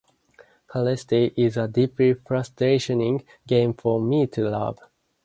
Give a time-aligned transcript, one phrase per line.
[0.73, 4.79] Celeste is a deeply frustrating game for me to love.